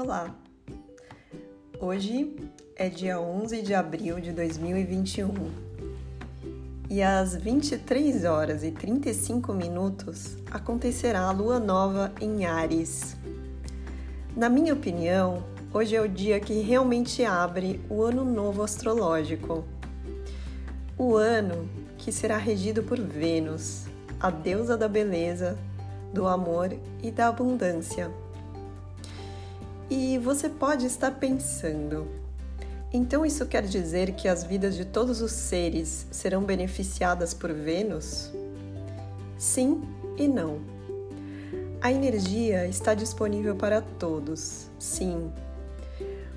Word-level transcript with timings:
Olá! 0.00 0.32
Hoje 1.80 2.36
é 2.76 2.88
dia 2.88 3.20
11 3.20 3.62
de 3.62 3.74
abril 3.74 4.20
de 4.20 4.30
2021 4.30 5.28
e 6.88 7.02
às 7.02 7.34
23 7.34 8.24
horas 8.24 8.62
e 8.62 8.70
35 8.70 9.52
minutos 9.52 10.36
acontecerá 10.52 11.22
a 11.22 11.32
lua 11.32 11.58
nova 11.58 12.12
em 12.20 12.46
Ares. 12.46 13.16
Na 14.36 14.48
minha 14.48 14.72
opinião, 14.72 15.42
hoje 15.74 15.96
é 15.96 16.00
o 16.00 16.08
dia 16.08 16.38
que 16.38 16.60
realmente 16.60 17.24
abre 17.24 17.80
o 17.90 18.04
ano 18.04 18.24
novo 18.24 18.62
astrológico. 18.62 19.64
O 20.96 21.16
ano 21.16 21.68
que 21.96 22.12
será 22.12 22.36
regido 22.36 22.84
por 22.84 23.00
Vênus, 23.00 23.86
a 24.20 24.30
deusa 24.30 24.76
da 24.76 24.86
beleza, 24.86 25.58
do 26.14 26.28
amor 26.28 26.72
e 27.02 27.10
da 27.10 27.26
abundância. 27.26 28.08
E 29.90 30.18
você 30.18 30.48
pode 30.48 30.84
estar 30.84 31.12
pensando, 31.12 32.06
então 32.92 33.24
isso 33.24 33.46
quer 33.46 33.62
dizer 33.62 34.12
que 34.12 34.28
as 34.28 34.44
vidas 34.44 34.74
de 34.74 34.84
todos 34.84 35.20
os 35.20 35.32
seres 35.32 36.06
serão 36.10 36.42
beneficiadas 36.42 37.32
por 37.34 37.52
Vênus? 37.52 38.30
Sim 39.38 39.82
e 40.16 40.26
não. 40.26 40.58
A 41.80 41.92
energia 41.92 42.66
está 42.66 42.92
disponível 42.92 43.54
para 43.54 43.80
todos, 43.80 44.66
sim. 44.78 45.30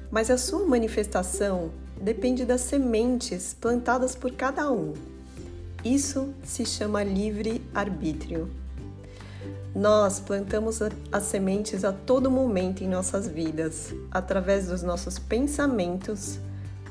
Mas 0.09 0.29
a 0.29 0.37
sua 0.37 0.65
manifestação 0.65 1.71
depende 1.99 2.45
das 2.45 2.61
sementes 2.61 3.53
plantadas 3.59 4.15
por 4.15 4.31
cada 4.31 4.71
um. 4.71 4.93
Isso 5.83 6.33
se 6.43 6.65
chama 6.65 7.03
livre-arbítrio. 7.03 8.60
Nós 9.73 10.19
plantamos 10.19 10.79
as 11.11 11.23
sementes 11.23 11.85
a 11.85 11.93
todo 11.93 12.29
momento 12.29 12.83
em 12.83 12.89
nossas 12.89 13.25
vidas, 13.25 13.95
através 14.11 14.67
dos 14.67 14.83
nossos 14.83 15.17
pensamentos, 15.17 16.39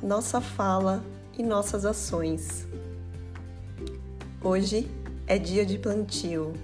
nossa 0.03 0.41
fala 0.41 1.05
e 1.37 1.42
nossas 1.42 1.84
ações. 1.84 2.67
Hoje 4.42 4.91
é 5.27 5.39
dia 5.39 5.67
de 5.67 5.77
plantio, 5.77 6.55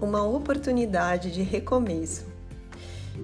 uma 0.00 0.24
oportunidade 0.26 1.30
de 1.30 1.42
recomeço. 1.42 2.24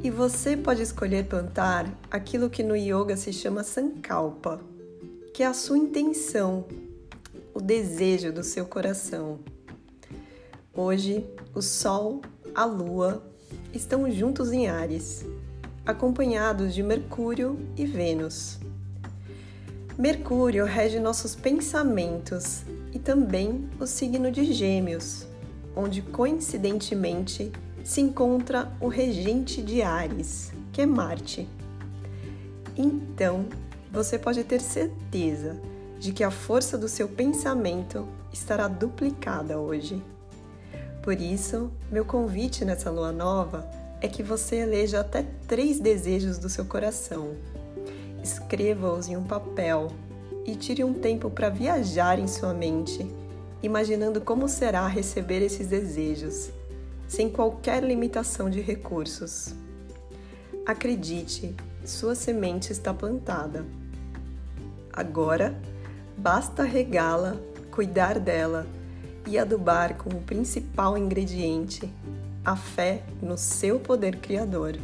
E 0.04 0.10
você 0.10 0.54
pode 0.54 0.82
escolher 0.82 1.24
plantar 1.24 1.86
aquilo 2.10 2.50
que 2.50 2.62
no 2.62 2.76
yoga 2.76 3.16
se 3.16 3.32
chama 3.32 3.64
sankalpa, 3.64 4.60
que 5.32 5.42
é 5.42 5.46
a 5.46 5.54
sua 5.54 5.78
intenção, 5.78 6.66
o 7.54 7.60
desejo 7.60 8.30
do 8.30 8.44
seu 8.44 8.66
coração. 8.66 9.38
Hoje, 10.74 11.26
o 11.54 11.60
Sol, 11.60 12.22
a 12.54 12.64
Lua 12.64 13.22
estão 13.74 14.10
juntos 14.10 14.52
em 14.52 14.68
Ares, 14.68 15.22
acompanhados 15.84 16.72
de 16.72 16.82
Mercúrio 16.82 17.58
e 17.76 17.84
Vênus. 17.84 18.58
Mercúrio 19.98 20.64
rege 20.64 20.98
nossos 20.98 21.34
pensamentos 21.34 22.62
e 22.90 22.98
também 22.98 23.68
o 23.78 23.86
signo 23.86 24.30
de 24.32 24.50
Gêmeos, 24.50 25.26
onde 25.76 26.00
coincidentemente 26.00 27.52
se 27.84 28.00
encontra 28.00 28.72
o 28.80 28.88
regente 28.88 29.60
de 29.60 29.82
Ares, 29.82 30.54
que 30.72 30.80
é 30.80 30.86
Marte. 30.86 31.46
Então, 32.78 33.44
você 33.92 34.18
pode 34.18 34.42
ter 34.42 34.62
certeza 34.62 35.60
de 35.98 36.14
que 36.14 36.24
a 36.24 36.30
força 36.30 36.78
do 36.78 36.88
seu 36.88 37.10
pensamento 37.10 38.08
estará 38.32 38.68
duplicada 38.68 39.58
hoje. 39.58 40.02
Por 41.02 41.20
isso, 41.20 41.68
meu 41.90 42.04
convite 42.04 42.64
nessa 42.64 42.88
lua 42.88 43.10
nova 43.10 43.68
é 44.00 44.06
que 44.06 44.22
você 44.22 44.56
eleja 44.56 45.00
até 45.00 45.26
três 45.48 45.80
desejos 45.80 46.38
do 46.38 46.48
seu 46.48 46.64
coração. 46.64 47.34
Escreva-os 48.22 49.08
em 49.08 49.16
um 49.16 49.24
papel 49.24 49.88
e 50.46 50.54
tire 50.54 50.84
um 50.84 50.94
tempo 50.94 51.28
para 51.28 51.48
viajar 51.48 52.20
em 52.20 52.28
sua 52.28 52.54
mente, 52.54 53.04
imaginando 53.64 54.20
como 54.20 54.48
será 54.48 54.86
receber 54.86 55.42
esses 55.42 55.66
desejos, 55.66 56.50
sem 57.08 57.28
qualquer 57.28 57.82
limitação 57.82 58.48
de 58.48 58.60
recursos. 58.60 59.54
Acredite, 60.64 61.52
sua 61.84 62.14
semente 62.14 62.70
está 62.70 62.94
plantada. 62.94 63.66
Agora, 64.92 65.60
basta 66.16 66.62
regá-la, 66.62 67.36
cuidar 67.72 68.20
dela 68.20 68.64
e 69.26 69.38
adubar 69.38 69.96
com 69.96 70.10
o 70.10 70.22
principal 70.22 70.96
ingrediente, 70.98 71.88
a 72.44 72.56
fé 72.56 73.02
no 73.20 73.36
seu 73.38 73.78
poder 73.78 74.16
criador. 74.16 74.76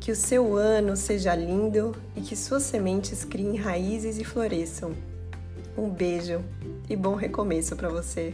Que 0.00 0.12
o 0.12 0.16
seu 0.16 0.56
ano 0.56 0.96
seja 0.96 1.34
lindo 1.34 1.94
e 2.14 2.20
que 2.20 2.36
suas 2.36 2.62
sementes 2.62 3.24
criem 3.24 3.56
raízes 3.56 4.18
e 4.18 4.24
floresçam. 4.24 4.92
Um 5.76 5.88
beijo 5.88 6.40
e 6.88 6.94
bom 6.94 7.14
recomeço 7.14 7.74
para 7.74 7.88
você! 7.88 8.32